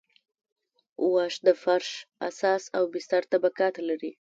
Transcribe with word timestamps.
واش 1.13 1.33
د 1.47 1.49
فرش 1.63 1.89
اساس 2.29 2.63
او 2.77 2.83
بستر 2.93 3.23
طبقات 3.33 3.75
لري 3.89 4.11